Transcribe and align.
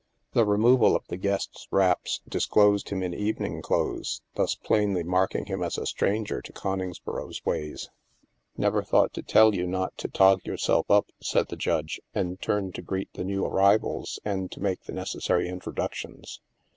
The 0.33 0.45
removal 0.47 0.95
of 0.95 1.05
the 1.09 1.15
guest's 1.15 1.67
wraps 1.69 2.21
disclosed 2.27 2.89
him 2.89 3.03
in 3.03 3.13
evening 3.13 3.61
clothes, 3.61 4.23
thus 4.33 4.55
plainly 4.55 5.03
marking 5.03 5.45
him 5.45 5.61
as 5.61 5.77
a 5.77 5.85
stranger 5.85 6.41
to 6.41 6.51
Coningsboro's 6.51 7.45
ways. 7.45 7.81
STILL 7.81 7.91
WATERS 7.91 8.51
39" 8.55 8.55
Never 8.63 8.81
thought 8.83 9.13
to 9.13 9.21
tell 9.21 9.53
you 9.53 9.67
not 9.67 9.95
to 9.99 10.07
tog 10.07 10.43
yourself 10.43 10.89
up," 10.89 11.11
said 11.21 11.49
the 11.49 11.55
Judge, 11.55 12.01
and 12.15 12.41
turned 12.41 12.73
to 12.73 12.81
greet 12.81 13.13
the 13.13 13.23
new 13.23 13.45
arrivals 13.45 14.19
and 14.25 14.51
to 14.51 14.59
make 14.59 14.85
the 14.85 14.93
necessary 14.93 15.47
introductions. 15.47 16.41